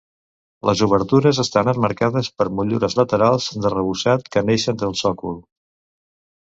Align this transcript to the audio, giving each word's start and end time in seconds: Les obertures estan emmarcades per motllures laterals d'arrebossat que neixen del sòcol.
Les 0.69 0.79
obertures 0.85 1.41
estan 1.43 1.69
emmarcades 1.75 2.31
per 2.41 2.49
motllures 2.61 2.97
laterals 3.01 3.53
d'arrebossat 3.67 4.35
que 4.37 4.47
neixen 4.51 4.85
del 4.85 5.01
sòcol. 5.05 5.43